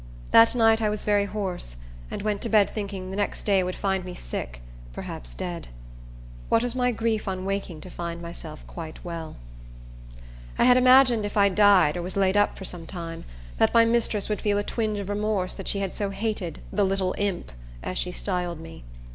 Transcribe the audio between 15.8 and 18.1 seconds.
had so hated "the little imp," as